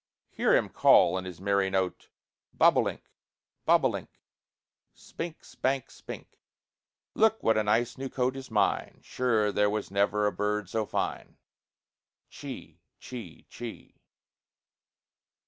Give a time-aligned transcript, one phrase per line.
[0.31, 2.09] Hear him call in his merry note:
[2.55, 3.03] Bob o' link,
[3.65, 4.09] bob o' link,
[4.95, 6.39] Spink, spank, spink;
[7.13, 10.87] Look what a nice new coat is mine, Sure there was never a bird so
[10.87, 11.37] fine.
[12.31, 14.01] Chee, chee, chee.